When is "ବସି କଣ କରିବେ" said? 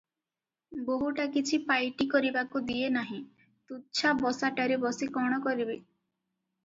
4.87-5.77